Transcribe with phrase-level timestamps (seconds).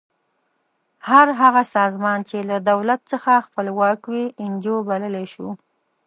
[1.09, 5.47] هر هغه سازمان چې له دولت څخه خپلواک وي انجو بللی شو.